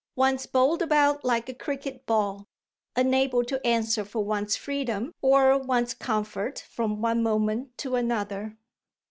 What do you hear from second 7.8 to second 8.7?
another."